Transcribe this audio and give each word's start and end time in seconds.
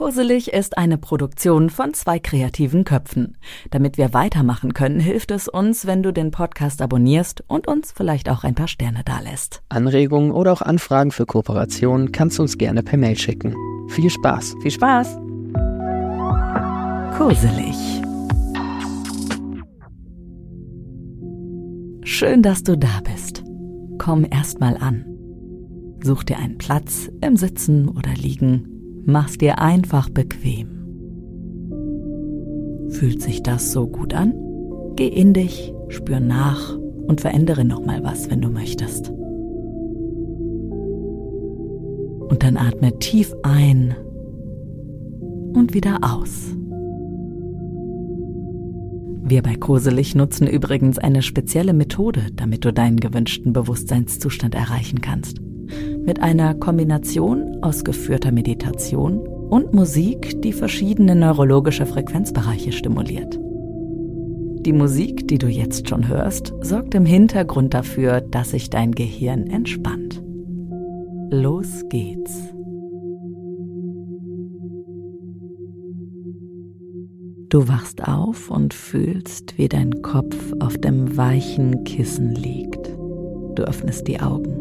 Koselig 0.00 0.50
ist 0.54 0.78
eine 0.78 0.96
Produktion 0.96 1.68
von 1.68 1.92
zwei 1.92 2.18
kreativen 2.18 2.84
Köpfen. 2.84 3.36
Damit 3.70 3.98
wir 3.98 4.14
weitermachen 4.14 4.72
können, 4.72 4.98
hilft 4.98 5.30
es 5.30 5.46
uns, 5.46 5.86
wenn 5.86 6.02
du 6.02 6.10
den 6.10 6.30
Podcast 6.30 6.80
abonnierst 6.80 7.44
und 7.48 7.68
uns 7.68 7.92
vielleicht 7.92 8.30
auch 8.30 8.42
ein 8.42 8.54
paar 8.54 8.66
Sterne 8.66 9.02
dalässt. 9.04 9.60
Anregungen 9.68 10.30
oder 10.30 10.54
auch 10.54 10.62
Anfragen 10.62 11.10
für 11.10 11.26
Kooperationen 11.26 12.12
kannst 12.12 12.38
du 12.38 12.42
uns 12.42 12.56
gerne 12.56 12.82
per 12.82 12.96
Mail 12.96 13.18
schicken. 13.18 13.54
Viel 13.90 14.08
Spaß! 14.08 14.54
Viel 14.62 14.70
Spaß! 14.70 15.18
Koselig. 17.18 17.76
Schön, 22.04 22.40
dass 22.40 22.62
du 22.62 22.78
da 22.78 23.02
bist. 23.04 23.44
Komm 23.98 24.26
erst 24.30 24.60
mal 24.60 24.78
an. 24.78 25.04
Such 26.02 26.22
dir 26.22 26.38
einen 26.38 26.56
Platz 26.56 27.10
im 27.20 27.36
Sitzen 27.36 27.86
oder 27.86 28.14
Liegen 28.14 28.79
Mach's 29.10 29.38
dir 29.38 29.58
einfach 29.58 30.08
bequem. 30.08 30.68
Fühlt 32.90 33.20
sich 33.20 33.42
das 33.42 33.72
so 33.72 33.88
gut 33.88 34.14
an? 34.14 34.32
Geh 34.94 35.08
in 35.08 35.34
dich, 35.34 35.74
spür 35.88 36.20
nach 36.20 36.78
und 37.08 37.20
verändere 37.20 37.64
nochmal 37.64 38.04
was, 38.04 38.30
wenn 38.30 38.40
du 38.40 38.50
möchtest. 38.50 39.10
Und 42.28 42.44
dann 42.44 42.56
atme 42.56 43.00
tief 43.00 43.34
ein 43.42 43.96
und 45.54 45.74
wieder 45.74 45.98
aus. 46.02 46.54
Wir 49.24 49.42
bei 49.42 49.56
Gruselig 49.56 50.14
nutzen 50.14 50.46
übrigens 50.46 50.98
eine 50.98 51.22
spezielle 51.22 51.72
Methode, 51.72 52.26
damit 52.36 52.64
du 52.64 52.72
deinen 52.72 53.00
gewünschten 53.00 53.52
Bewusstseinszustand 53.52 54.54
erreichen 54.54 55.00
kannst 55.00 55.40
mit 56.04 56.22
einer 56.22 56.54
Kombination 56.54 57.58
aus 57.62 57.84
geführter 57.84 58.32
Meditation 58.32 59.18
und 59.50 59.74
Musik, 59.74 60.40
die 60.42 60.52
verschiedene 60.52 61.14
neurologische 61.14 61.86
Frequenzbereiche 61.86 62.72
stimuliert. 62.72 63.38
Die 64.66 64.72
Musik, 64.72 65.26
die 65.26 65.38
du 65.38 65.48
jetzt 65.48 65.88
schon 65.88 66.06
hörst, 66.06 66.52
sorgt 66.60 66.94
im 66.94 67.06
Hintergrund 67.06 67.72
dafür, 67.72 68.20
dass 68.20 68.50
sich 68.50 68.68
dein 68.68 68.92
Gehirn 68.92 69.46
entspannt. 69.46 70.22
Los 71.30 71.84
geht's. 71.88 72.52
Du 77.48 77.66
wachst 77.66 78.06
auf 78.06 78.50
und 78.50 78.74
fühlst, 78.74 79.58
wie 79.58 79.68
dein 79.68 80.02
Kopf 80.02 80.36
auf 80.60 80.78
dem 80.78 81.16
weichen 81.16 81.82
Kissen 81.84 82.34
liegt. 82.34 82.86
Du 83.56 83.64
öffnest 83.64 84.06
die 84.06 84.20
Augen. 84.20 84.59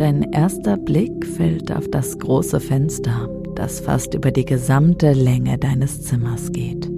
Dein 0.00 0.22
erster 0.32 0.78
Blick 0.78 1.26
fällt 1.26 1.70
auf 1.70 1.86
das 1.90 2.18
große 2.18 2.58
Fenster, 2.58 3.28
das 3.54 3.80
fast 3.80 4.14
über 4.14 4.30
die 4.30 4.46
gesamte 4.46 5.12
Länge 5.12 5.58
deines 5.58 6.00
Zimmers 6.00 6.50
geht. 6.52 6.90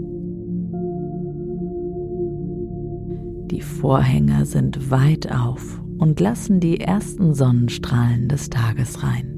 Die 3.50 3.60
Vorhänge 3.60 4.46
sind 4.46 4.92
weit 4.92 5.32
auf 5.32 5.82
und 5.98 6.20
lassen 6.20 6.60
die 6.60 6.78
ersten 6.78 7.34
Sonnenstrahlen 7.34 8.28
des 8.28 8.50
Tages 8.50 9.02
rein. 9.02 9.34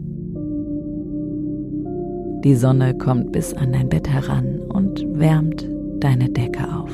Die 2.45 2.57
Sonne 2.57 2.99
kommt 2.99 3.33
bis 3.33 3.55
an 3.55 3.73
dein 3.73 3.89
Bett 3.89 4.11
heran 4.11 4.59
und 4.59 5.07
wärmt 5.19 5.67
deine 6.01 6.29
Decke 6.29 6.71
auf. 6.71 6.93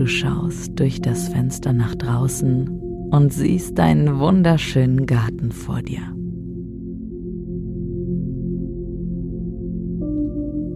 Du 0.00 0.06
schaust 0.06 0.80
durch 0.80 1.02
das 1.02 1.28
Fenster 1.28 1.74
nach 1.74 1.94
draußen 1.94 2.70
und 3.10 3.34
siehst 3.34 3.76
deinen 3.76 4.18
wunderschönen 4.18 5.04
Garten 5.04 5.52
vor 5.52 5.82
dir. 5.82 6.00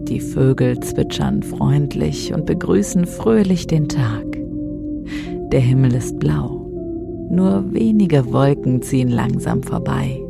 Die 0.07 0.19
Vögel 0.19 0.79
zwitschern 0.79 1.41
freundlich 1.41 2.35
und 2.35 2.45
begrüßen 2.45 3.07
fröhlich 3.07 3.65
den 3.65 3.89
Tag. 3.89 4.25
Der 5.51 5.59
Himmel 5.59 5.95
ist 5.95 6.19
blau, 6.19 6.69
nur 7.31 7.73
wenige 7.73 8.31
Wolken 8.31 8.83
ziehen 8.83 9.09
langsam 9.09 9.63
vorbei. 9.63 10.21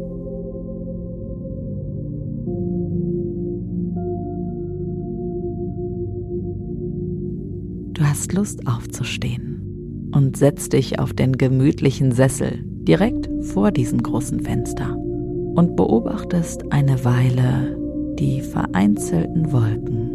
Hast 8.15 8.31
Lust 8.31 8.65
aufzustehen 8.65 10.09
und 10.15 10.37
setzt 10.37 10.71
dich 10.71 10.99
auf 10.99 11.11
den 11.11 11.37
gemütlichen 11.37 12.13
Sessel 12.13 12.61
direkt 12.63 13.29
vor 13.41 13.71
diesem 13.71 14.01
großen 14.01 14.39
Fenster 14.39 14.95
und 14.95 15.75
beobachtest 15.75 16.71
eine 16.71 17.03
Weile 17.03 17.77
die 18.17 18.39
vereinzelten 18.39 19.51
Wolken. 19.51 20.14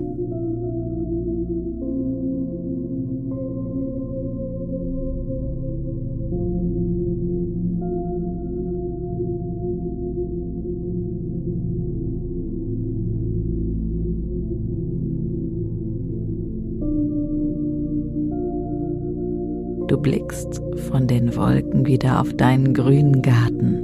Blickst 20.11 20.61
von 20.89 21.07
den 21.07 21.37
Wolken 21.37 21.87
wieder 21.87 22.21
auf 22.21 22.35
deinen 22.35 22.75
grünen 22.75 23.23
Garten. 23.23 23.79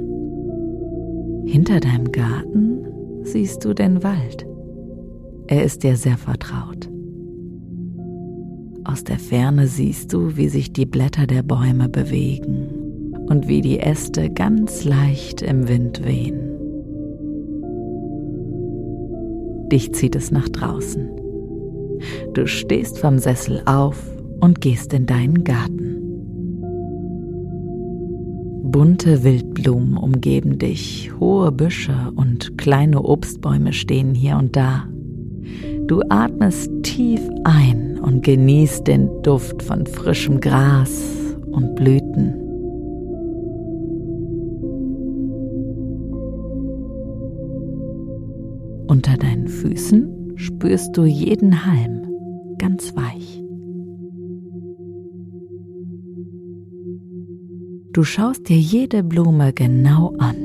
Hinter 1.45 1.79
deinem 1.79 2.11
Garten 2.11 2.85
siehst 3.23 3.63
du 3.63 3.73
den 3.73 4.03
Wald. 4.03 4.45
Er 5.47 5.63
ist 5.63 5.83
dir 5.83 5.95
sehr 5.95 6.17
vertraut. 6.17 6.89
Aus 8.83 9.05
der 9.05 9.19
Ferne 9.19 9.67
siehst 9.67 10.11
du, 10.11 10.35
wie 10.35 10.49
sich 10.49 10.73
die 10.73 10.85
Blätter 10.85 11.27
der 11.27 11.43
Bäume 11.43 11.87
bewegen 11.87 13.13
und 13.29 13.47
wie 13.47 13.61
die 13.61 13.79
Äste 13.79 14.29
ganz 14.29 14.83
leicht 14.83 15.41
im 15.41 15.69
Wind 15.69 16.03
wehen. 16.03 16.41
Dich 19.71 19.93
zieht 19.93 20.17
es 20.17 20.31
nach 20.31 20.49
draußen. 20.49 21.07
Du 22.33 22.47
stehst 22.47 22.99
vom 22.99 23.17
Sessel 23.17 23.61
auf 23.65 24.03
und 24.41 24.59
gehst 24.59 24.91
in 24.91 25.05
deinen 25.05 25.45
Garten. 25.45 25.86
Bunte 28.77 29.23
Wildblumen 29.23 29.97
umgeben 29.97 30.59
dich, 30.59 31.11
hohe 31.19 31.51
Büsche 31.51 32.11
und 32.15 32.59
kleine 32.59 33.01
Obstbäume 33.01 33.73
stehen 33.73 34.13
hier 34.13 34.37
und 34.37 34.55
da. 34.55 34.83
Du 35.87 36.03
atmest 36.09 36.69
tief 36.83 37.19
ein 37.43 37.97
und 37.97 38.21
genießt 38.21 38.85
den 38.85 39.09
Duft 39.23 39.63
von 39.63 39.87
frischem 39.87 40.39
Gras 40.39 40.91
und 41.49 41.73
Blüten. 41.73 42.35
Unter 48.85 49.17
deinen 49.17 49.47
Füßen 49.47 50.33
spürst 50.35 50.95
du 50.95 51.05
jeden 51.05 51.65
Halm 51.65 52.05
ganz 52.59 52.95
weich. 52.95 53.16
Du 57.97 58.03
schaust 58.03 58.47
dir 58.47 58.59
jede 58.59 59.01
Blume 59.01 59.53
genau 59.53 60.13
an, 60.19 60.35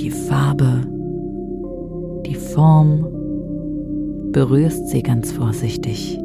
die 0.00 0.10
Farbe, 0.10 0.84
die 2.26 2.34
Form, 2.34 3.06
berührst 4.32 4.88
sie 4.88 5.04
ganz 5.04 5.30
vorsichtig. 5.30 6.18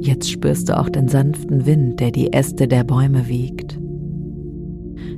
Jetzt 0.00 0.30
spürst 0.30 0.68
du 0.68 0.78
auch 0.78 0.90
den 0.90 1.08
sanften 1.08 1.64
Wind, 1.64 1.98
der 1.98 2.10
die 2.10 2.34
Äste 2.34 2.68
der 2.68 2.84
Bäume 2.84 3.28
wiegt. 3.28 3.80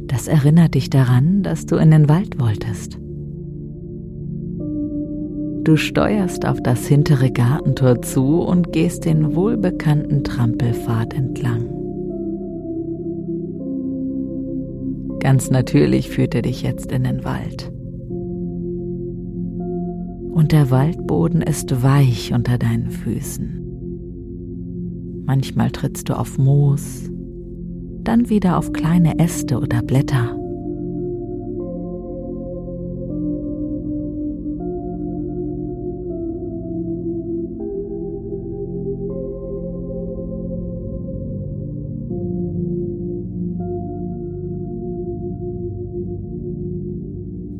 Das 0.06 0.28
erinnert 0.28 0.74
dich 0.74 0.88
daran, 0.88 1.42
dass 1.42 1.66
du 1.66 1.74
in 1.78 1.90
den 1.90 2.08
Wald 2.08 2.38
wolltest. 2.38 3.00
Du 5.64 5.78
steuerst 5.78 6.46
auf 6.46 6.62
das 6.62 6.86
hintere 6.86 7.30
Gartentor 7.30 8.02
zu 8.02 8.42
und 8.42 8.70
gehst 8.72 9.06
den 9.06 9.34
wohlbekannten 9.34 10.22
Trampelpfad 10.22 11.14
entlang. 11.14 11.64
Ganz 15.20 15.48
natürlich 15.48 16.10
führt 16.10 16.34
er 16.34 16.42
dich 16.42 16.60
jetzt 16.60 16.92
in 16.92 17.04
den 17.04 17.24
Wald. 17.24 17.72
Und 20.34 20.52
der 20.52 20.70
Waldboden 20.70 21.40
ist 21.40 21.82
weich 21.82 22.34
unter 22.34 22.58
deinen 22.58 22.90
Füßen. 22.90 23.62
Manchmal 25.24 25.70
trittst 25.70 26.10
du 26.10 26.18
auf 26.18 26.36
Moos, 26.36 27.10
dann 28.02 28.28
wieder 28.28 28.58
auf 28.58 28.74
kleine 28.74 29.18
Äste 29.18 29.58
oder 29.58 29.80
Blätter. 29.80 30.38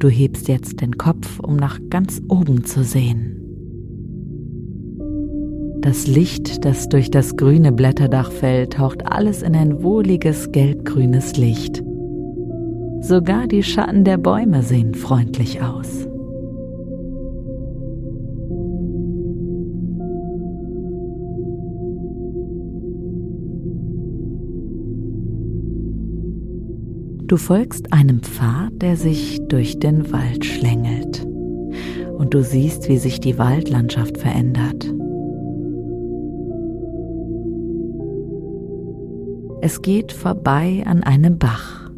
Du 0.05 0.11
hebst 0.11 0.49
jetzt 0.49 0.83
den 0.83 0.99
Kopf, 0.99 1.41
um 1.41 1.57
nach 1.57 1.81
ganz 1.89 2.21
oben 2.29 2.67
zu 2.67 2.85
sehen. 2.85 3.41
Das 5.81 6.07
Licht, 6.07 6.67
das 6.67 6.91
durch 6.91 7.11
das 7.11 7.39
grüne 7.39 7.73
Blätterdach 7.73 8.31
fällt, 8.31 8.75
taucht 8.75 9.07
alles 9.07 9.41
in 9.41 9.57
ein 9.57 9.83
wohliges 9.83 10.53
gelbgrünes 10.53 11.39
Licht. 11.39 11.83
Sogar 13.01 13.47
die 13.47 13.63
Schatten 13.63 14.05
der 14.05 14.19
Bäume 14.19 14.63
sehen 14.63 14.93
freundlich 14.93 15.63
aus. 15.63 16.07
Du 27.27 27.39
folgst 27.39 27.91
einem 27.91 28.21
Pfad, 28.21 28.83
der 28.83 28.97
sich 28.97 29.41
durch 29.49 29.79
den 29.79 30.13
Wald 30.13 30.45
schlängelt. 30.45 31.25
Und 32.19 32.35
du 32.35 32.43
siehst, 32.43 32.89
wie 32.91 32.99
sich 32.99 33.19
die 33.19 33.39
Waldlandschaft 33.39 34.19
verändert. 34.19 34.93
Es 39.63 39.81
geht 39.81 40.13
vorbei 40.13 40.83
an 40.85 41.03
einem 41.03 41.39
Bach. 41.39 41.91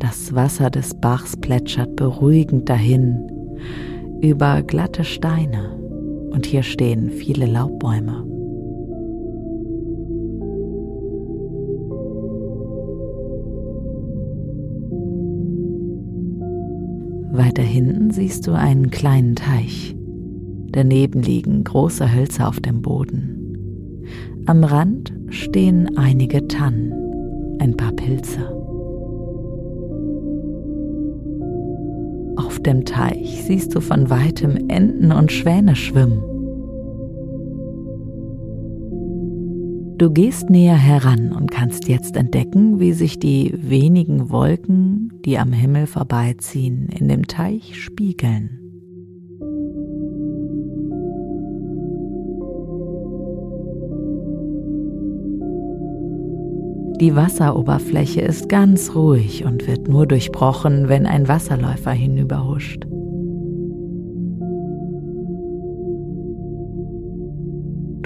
Das 0.00 0.34
Wasser 0.34 0.70
des 0.70 0.94
Bachs 0.94 1.36
plätschert 1.36 1.94
beruhigend 1.94 2.68
dahin 2.68 3.30
über 4.20 4.62
glatte 4.62 5.04
Steine 5.04 5.78
und 6.30 6.44
hier 6.44 6.64
stehen 6.64 7.10
viele 7.10 7.46
Laubbäume. 7.46 8.29
Weiter 17.32 17.62
hinten 17.62 18.10
siehst 18.10 18.46
du 18.46 18.52
einen 18.52 18.90
kleinen 18.90 19.36
Teich. 19.36 19.94
Daneben 20.72 21.22
liegen 21.22 21.62
große 21.64 22.12
Hölzer 22.12 22.48
auf 22.48 22.60
dem 22.60 22.82
Boden. 22.82 24.04
Am 24.46 24.64
Rand 24.64 25.12
stehen 25.28 25.96
einige 25.96 26.48
Tannen, 26.48 26.92
ein 27.60 27.76
paar 27.76 27.92
Pilze. 27.92 28.40
Auf 32.36 32.58
dem 32.60 32.84
Teich 32.84 33.44
siehst 33.44 33.74
du 33.74 33.80
von 33.80 34.10
weitem 34.10 34.68
Enten 34.68 35.12
und 35.12 35.30
Schwäne 35.30 35.76
schwimmen. 35.76 36.29
Du 40.00 40.10
gehst 40.10 40.48
näher 40.48 40.78
heran 40.78 41.30
und 41.30 41.50
kannst 41.50 41.86
jetzt 41.86 42.16
entdecken, 42.16 42.80
wie 42.80 42.94
sich 42.94 43.18
die 43.18 43.52
wenigen 43.54 44.30
Wolken, 44.30 45.12
die 45.26 45.38
am 45.38 45.52
Himmel 45.52 45.86
vorbeiziehen, 45.86 46.88
in 46.88 47.06
dem 47.06 47.26
Teich 47.26 47.78
spiegeln. 47.78 48.48
Die 56.98 57.14
Wasseroberfläche 57.14 58.22
ist 58.22 58.48
ganz 58.48 58.94
ruhig 58.94 59.44
und 59.44 59.66
wird 59.66 59.86
nur 59.86 60.06
durchbrochen, 60.06 60.88
wenn 60.88 61.04
ein 61.04 61.28
Wasserläufer 61.28 61.92
hinüberhuscht. 61.92 62.86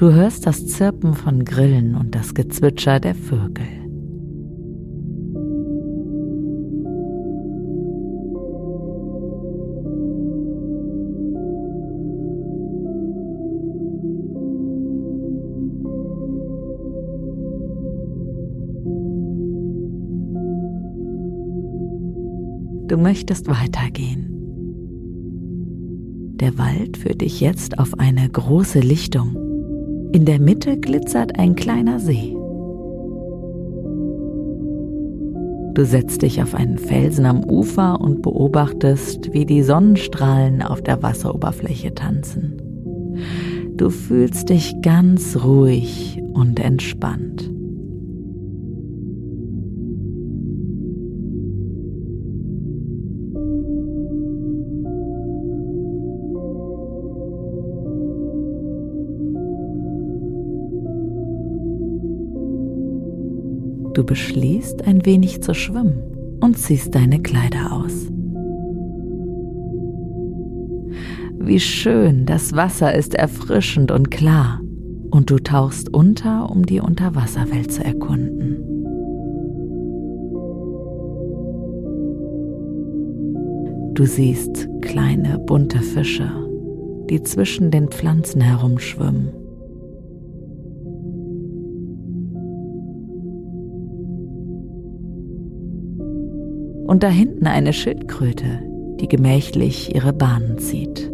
Du 0.04 0.12
hörst 0.12 0.46
das 0.46 0.66
Zirpen 0.66 1.14
von 1.14 1.46
Grillen 1.46 1.94
und 1.94 2.14
das 2.14 2.34
Gezwitscher 2.34 3.00
der 3.00 3.14
Vögel. 3.14 3.64
Du 22.88 22.98
möchtest 22.98 23.48
weitergehen. 23.48 24.30
Der 26.34 26.58
Wald 26.58 26.98
führt 26.98 27.22
dich 27.22 27.40
jetzt 27.40 27.78
auf 27.78 27.98
eine 27.98 28.28
große 28.28 28.80
Lichtung. 28.80 29.43
In 30.14 30.26
der 30.26 30.38
Mitte 30.38 30.76
glitzert 30.76 31.40
ein 31.40 31.56
kleiner 31.56 31.98
See. 31.98 32.36
Du 35.74 35.84
setzt 35.84 36.22
dich 36.22 36.40
auf 36.40 36.54
einen 36.54 36.78
Felsen 36.78 37.26
am 37.26 37.42
Ufer 37.42 38.00
und 38.00 38.22
beobachtest, 38.22 39.32
wie 39.32 39.44
die 39.44 39.64
Sonnenstrahlen 39.64 40.62
auf 40.62 40.82
der 40.82 41.02
Wasseroberfläche 41.02 41.96
tanzen. 41.96 42.62
Du 43.76 43.90
fühlst 43.90 44.50
dich 44.50 44.76
ganz 44.82 45.36
ruhig 45.42 46.22
und 46.32 46.60
entspannt. 46.60 47.50
Du 63.94 64.02
beschließt, 64.04 64.86
ein 64.86 65.06
wenig 65.06 65.40
zu 65.40 65.54
schwimmen 65.54 66.38
und 66.40 66.58
ziehst 66.58 66.94
deine 66.94 67.20
Kleider 67.22 67.72
aus. 67.72 68.08
Wie 71.38 71.60
schön, 71.60 72.26
das 72.26 72.54
Wasser 72.54 72.94
ist 72.94 73.14
erfrischend 73.14 73.92
und 73.92 74.10
klar 74.10 74.60
und 75.10 75.30
du 75.30 75.38
tauchst 75.38 75.94
unter, 75.94 76.50
um 76.50 76.66
die 76.66 76.80
Unterwasserwelt 76.80 77.70
zu 77.70 77.84
erkunden. 77.84 78.56
Du 83.94 84.06
siehst 84.06 84.68
kleine 84.80 85.38
bunte 85.38 85.78
Fische, 85.78 86.28
die 87.08 87.22
zwischen 87.22 87.70
den 87.70 87.88
Pflanzen 87.88 88.40
herumschwimmen. 88.40 89.43
Und 96.86 97.02
da 97.02 97.08
hinten 97.08 97.46
eine 97.46 97.72
Schildkröte, 97.72 98.62
die 99.00 99.08
gemächlich 99.08 99.94
ihre 99.94 100.12
Bahnen 100.12 100.58
zieht. 100.58 101.10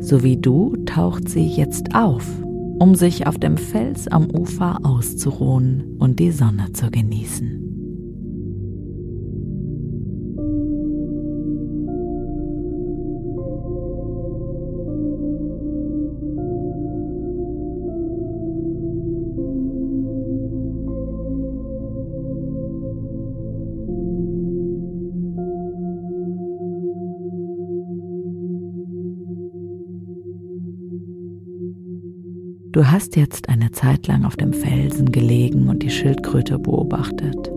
So 0.00 0.22
wie 0.22 0.36
du 0.36 0.76
taucht 0.84 1.28
sie 1.28 1.46
jetzt 1.46 1.94
auf, 1.94 2.26
um 2.78 2.94
sich 2.96 3.26
auf 3.26 3.38
dem 3.38 3.56
Fels 3.56 4.08
am 4.08 4.28
Ufer 4.30 4.78
auszuruhen 4.82 5.96
und 5.98 6.18
die 6.18 6.32
Sonne 6.32 6.72
zu 6.72 6.90
genießen. 6.90 7.71
Du 32.72 32.90
hast 32.90 33.16
jetzt 33.16 33.50
eine 33.50 33.70
Zeit 33.70 34.06
lang 34.06 34.24
auf 34.24 34.36
dem 34.36 34.54
Felsen 34.54 35.12
gelegen 35.12 35.68
und 35.68 35.82
die 35.82 35.90
Schildkröte 35.90 36.58
beobachtet. 36.58 37.52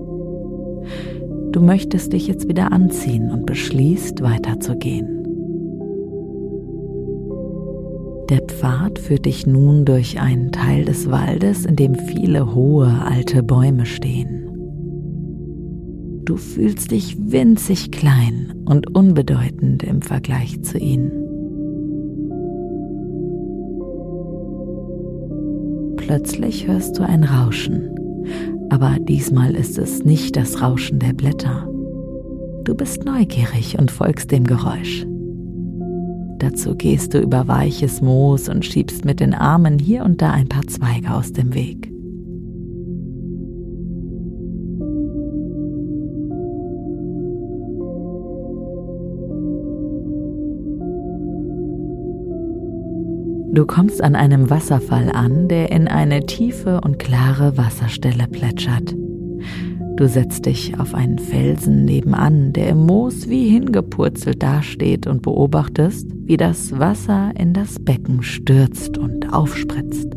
Du 1.54 1.62
möchtest 1.62 2.12
dich 2.12 2.28
jetzt 2.28 2.50
wieder 2.50 2.74
anziehen 2.74 3.32
und 3.32 3.46
beschließt 3.46 4.22
weiterzugehen. 4.22 5.24
Der 8.30 8.42
Pfad 8.42 9.00
führt 9.00 9.26
dich 9.26 9.48
nun 9.48 9.86
durch 9.86 10.20
einen 10.20 10.52
Teil 10.52 10.84
des 10.84 11.10
Waldes, 11.10 11.66
in 11.66 11.78
dem 11.78 11.96
viele 11.96 12.54
hohe 12.54 13.02
alte 13.06 13.42
Bäume 13.42 13.86
stehen. 13.86 14.42
Du 16.26 16.36
fühlst 16.36 16.92
dich 16.92 17.16
winzig 17.20 17.92
klein 17.92 18.54
und 18.66 18.94
unbedeutend 18.94 19.84
im 19.84 20.02
Vergleich 20.02 20.62
zu 20.64 20.78
ihnen. 20.78 21.25
Plötzlich 26.06 26.68
hörst 26.68 27.00
du 27.00 27.04
ein 27.04 27.24
Rauschen, 27.24 27.90
aber 28.70 28.98
diesmal 29.00 29.56
ist 29.56 29.80
es 29.80 30.06
nicht 30.06 30.36
das 30.36 30.62
Rauschen 30.62 31.00
der 31.00 31.14
Blätter. 31.14 31.68
Du 32.64 32.76
bist 32.76 33.06
neugierig 33.06 33.80
und 33.80 33.90
folgst 33.90 34.30
dem 34.30 34.44
Geräusch. 34.44 35.08
Dazu 36.38 36.76
gehst 36.76 37.16
du 37.16 37.20
über 37.20 37.48
weiches 37.48 38.02
Moos 38.02 38.50
und 38.50 38.64
schiebst 38.64 39.04
mit 39.04 39.20
den 39.20 39.34
Armen 39.34 39.80
hier 39.80 40.04
und 40.04 40.22
da 40.22 40.30
ein 40.30 40.48
paar 40.48 40.68
Zweige 40.68 41.12
aus 41.12 41.34
dem 41.34 41.56
Weg. 41.56 41.95
Du 53.56 53.66
kommst 53.66 54.04
an 54.04 54.18
einem 54.18 54.50
Wasserfall 54.50 55.10
an, 55.10 55.48
der 55.48 55.72
in 55.72 55.88
eine 55.88 56.26
tiefe 56.26 56.82
und 56.82 57.00
klare 57.00 57.58
Wasserstelle 57.58 58.28
plätschert. 58.28 58.94
Du 59.96 60.10
setzt 60.10 60.46
dich 60.46 60.78
auf 60.78 60.94
einen 60.94 61.20
Felsen 61.20 61.86
nebenan, 61.86 62.52
der 62.52 62.68
im 62.68 62.86
Moos 62.86 63.30
wie 63.30 63.48
hingepurzelt 63.48 64.44
dasteht 64.44 65.08
und 65.08 65.22
beobachtest, 65.22 66.06
wie 66.26 66.36
das 66.36 66.78
Wasser 66.78 67.32
in 67.40 67.54
das 67.54 67.80
Becken 67.80 68.24
stürzt 68.24 68.98
und 68.98 69.34
aufspritzt. 69.34 70.12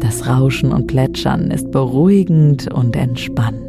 Das 0.00 0.28
Rauschen 0.28 0.72
und 0.72 0.88
Plätschern 0.88 1.50
ist 1.50 1.70
beruhigend 1.70 2.70
und 2.70 2.96
entspannt. 2.96 3.67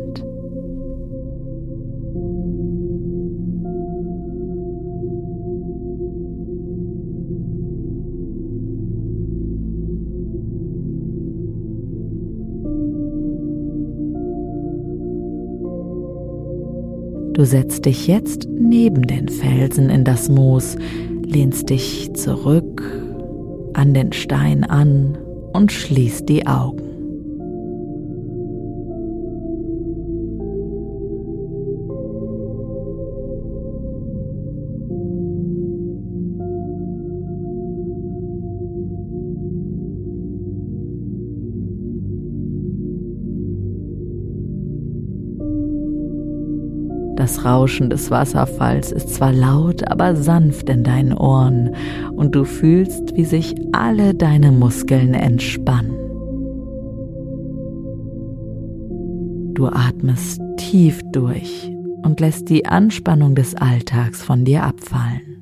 Du 17.39 17.45
setzt 17.45 17.85
dich 17.85 18.05
jetzt 18.05 18.49
neben 18.49 19.03
den 19.03 19.29
Felsen 19.29 19.89
in 19.89 20.03
das 20.03 20.27
Moos, 20.27 20.75
lehnst 21.23 21.69
dich 21.69 22.13
zurück 22.13 22.83
an 23.73 23.93
den 23.93 24.11
Stein 24.11 24.65
an 24.65 25.17
und 25.53 25.71
schließt 25.71 26.27
die 26.27 26.47
Augen. 26.47 26.88
Das 47.29 47.45
Rauschen 47.45 47.91
des 47.91 48.09
Wasserfalls 48.09 48.91
ist 48.91 49.13
zwar 49.13 49.31
laut, 49.31 49.87
aber 49.87 50.15
sanft 50.15 50.67
in 50.67 50.83
deinen 50.83 51.13
Ohren 51.13 51.75
und 52.15 52.33
du 52.33 52.43
fühlst, 52.43 53.15
wie 53.15 53.23
sich 53.23 53.53
alle 53.71 54.15
deine 54.15 54.51
Muskeln 54.51 55.13
entspannen. 55.13 55.93
Du 59.53 59.67
atmest 59.67 60.41
tief 60.57 61.01
durch 61.11 61.71
und 62.01 62.19
lässt 62.19 62.49
die 62.49 62.65
Anspannung 62.65 63.35
des 63.35 63.53
Alltags 63.53 64.23
von 64.23 64.43
dir 64.43 64.63
abfallen. 64.63 65.38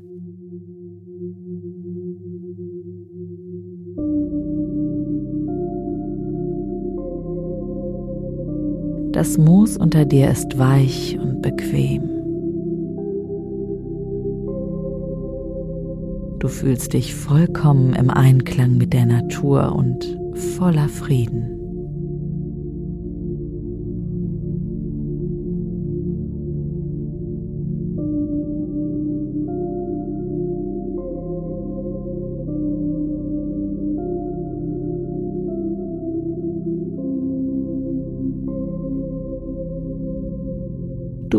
Das 9.17 9.35
Moos 9.39 9.77
unter 9.77 10.05
dir 10.05 10.29
ist 10.29 10.59
weich 10.59 11.17
und 11.19 11.41
bequem. 11.41 12.03
Du 16.37 16.47
fühlst 16.47 16.93
dich 16.93 17.15
vollkommen 17.15 17.93
im 17.93 18.11
Einklang 18.11 18.77
mit 18.77 18.93
der 18.93 19.07
Natur 19.07 19.75
und 19.75 20.19
voller 20.35 20.87
Frieden. 20.87 21.56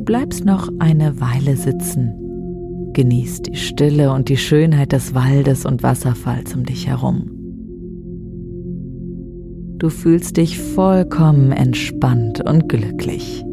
Bleibst 0.09 0.47
noch 0.47 0.71
eine 0.79 1.21
Weile 1.21 1.55
sitzen, 1.55 2.15
genießt 2.95 3.49
die 3.49 3.57
Stille 3.57 4.11
und 4.11 4.31
die 4.31 4.39
Schönheit 4.39 4.93
des 4.93 5.15
Waldes 5.15 5.67
und 5.67 5.83
Wasserfalls 5.83 6.55
um 6.55 6.65
dich 6.65 6.87
herum. 6.87 7.31
Du 9.77 9.91
fühlst 9.91 10.39
dich 10.39 10.59
vollkommen 10.59 11.53
entspannt 11.53 12.41
und 12.41 12.71
glücklich. 12.71 13.45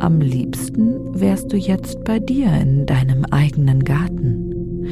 Am 0.00 0.18
liebsten 0.20 1.20
wärst 1.20 1.52
du 1.52 1.58
jetzt 1.58 2.04
bei 2.04 2.18
dir 2.18 2.50
in 2.54 2.86
deinem 2.86 3.26
eigenen 3.26 3.84
Garten, 3.84 4.86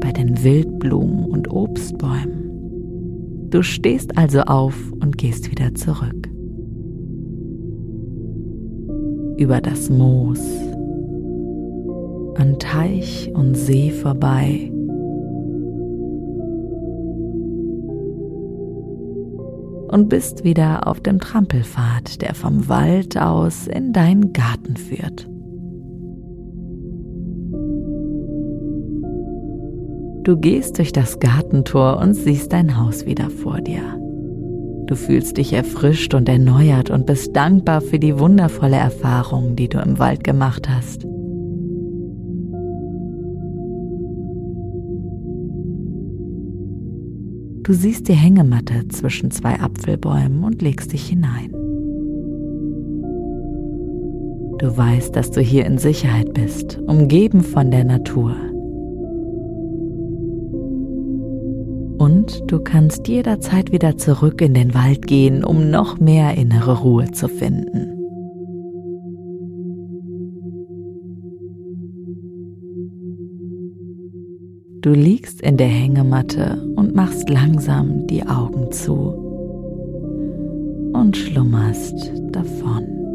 bei 0.00 0.10
den 0.10 0.42
Wildblumen 0.42 1.26
und 1.26 1.48
Obstbäumen. 1.52 3.48
Du 3.50 3.62
stehst 3.62 4.18
also 4.18 4.40
auf 4.40 4.74
und 5.00 5.16
gehst 5.16 5.48
wieder 5.48 5.74
zurück. 5.76 6.28
Über 9.38 9.60
das 9.60 9.88
Moos, 9.90 10.40
an 12.34 12.56
Teich 12.58 13.30
und 13.32 13.56
See 13.56 13.92
vorbei, 13.92 14.72
und 19.88 20.08
bist 20.08 20.44
wieder 20.44 20.86
auf 20.86 21.00
dem 21.00 21.18
Trampelpfad, 21.18 22.22
der 22.22 22.34
vom 22.34 22.68
Wald 22.68 23.16
aus 23.16 23.66
in 23.66 23.92
deinen 23.92 24.32
Garten 24.32 24.76
führt. 24.76 25.28
Du 30.24 30.36
gehst 30.36 30.78
durch 30.78 30.92
das 30.92 31.20
Gartentor 31.20 31.98
und 31.98 32.14
siehst 32.14 32.52
dein 32.52 32.78
Haus 32.78 33.06
wieder 33.06 33.30
vor 33.30 33.60
dir. 33.60 33.80
Du 34.86 34.94
fühlst 34.94 35.36
dich 35.36 35.52
erfrischt 35.52 36.14
und 36.14 36.28
erneuert 36.28 36.90
und 36.90 37.06
bist 37.06 37.34
dankbar 37.34 37.80
für 37.80 37.98
die 37.98 38.18
wundervolle 38.18 38.76
Erfahrung, 38.76 39.56
die 39.56 39.68
du 39.68 39.78
im 39.78 39.98
Wald 39.98 40.24
gemacht 40.24 40.68
hast. 40.68 41.06
Du 47.68 47.74
siehst 47.74 48.08
die 48.08 48.14
Hängematte 48.14 48.88
zwischen 48.88 49.30
zwei 49.30 49.60
Apfelbäumen 49.60 50.42
und 50.42 50.62
legst 50.62 50.94
dich 50.94 51.06
hinein. 51.06 51.52
Du 54.58 54.74
weißt, 54.74 55.14
dass 55.14 55.30
du 55.32 55.42
hier 55.42 55.66
in 55.66 55.76
Sicherheit 55.76 56.32
bist, 56.32 56.78
umgeben 56.86 57.42
von 57.42 57.70
der 57.70 57.84
Natur. 57.84 58.34
Und 61.98 62.42
du 62.50 62.58
kannst 62.58 63.06
jederzeit 63.06 63.70
wieder 63.70 63.98
zurück 63.98 64.40
in 64.40 64.54
den 64.54 64.72
Wald 64.72 65.06
gehen, 65.06 65.44
um 65.44 65.68
noch 65.68 66.00
mehr 66.00 66.38
innere 66.38 66.78
Ruhe 66.78 67.10
zu 67.12 67.28
finden. 67.28 67.97
Du 74.80 74.90
liegst 74.90 75.40
in 75.40 75.56
der 75.56 75.66
Hängematte 75.66 76.62
und 76.76 76.94
machst 76.94 77.28
langsam 77.28 78.06
die 78.06 78.24
Augen 78.24 78.70
zu 78.70 78.94
und 80.92 81.16
schlummerst 81.16 82.12
davon. 82.30 83.07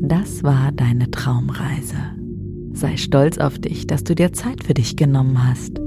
Das 0.00 0.42
war 0.42 0.72
deine 0.72 1.10
Traumreise. 1.10 1.96
Sei 2.72 2.96
stolz 2.96 3.38
auf 3.38 3.58
dich, 3.58 3.86
dass 3.86 4.02
du 4.02 4.14
dir 4.14 4.32
Zeit 4.32 4.64
für 4.64 4.74
dich 4.74 4.96
genommen 4.96 5.46
hast. 5.46 5.78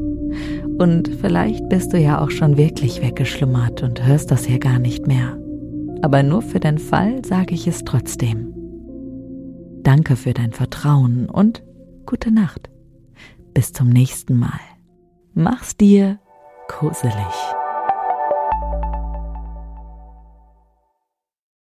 Und 0.77 1.09
vielleicht 1.21 1.67
bist 1.69 1.93
du 1.93 1.99
ja 1.99 2.21
auch 2.21 2.29
schon 2.29 2.57
wirklich 2.57 3.01
weggeschlummert 3.01 3.81
und 3.83 4.05
hörst 4.05 4.31
das 4.31 4.45
hier 4.45 4.59
gar 4.59 4.79
nicht 4.79 5.07
mehr. 5.07 5.37
Aber 6.01 6.21
nur 6.21 6.41
für 6.41 6.59
den 6.59 6.77
Fall 6.77 7.23
sage 7.25 7.55
ich 7.55 7.67
es 7.67 7.83
trotzdem. 7.85 8.53
Danke 9.81 10.15
für 10.15 10.33
dein 10.33 10.51
Vertrauen 10.51 11.29
und 11.29 11.63
gute 12.05 12.31
Nacht. 12.31 12.69
Bis 13.53 13.73
zum 13.73 13.89
nächsten 13.89 14.37
Mal. 14.37 14.59
Mach's 15.33 15.75
dir 15.75 16.19
kuselig. 16.67 17.62